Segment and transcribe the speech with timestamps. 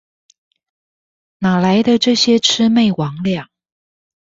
[1.37, 3.45] 哪來的這些魑魅魍魎？